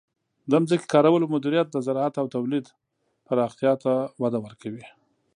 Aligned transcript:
د 0.51 0.53
ځمکې 0.69 0.87
کارولو 0.93 1.31
مدیریت 1.33 1.67
د 1.71 1.77
زراعت 1.87 2.13
او 2.21 2.25
تولیداتو 2.35 2.73
پراختیا 3.27 3.73
ته 3.83 3.93
وده 4.21 4.39
ورکوي. 4.45 4.85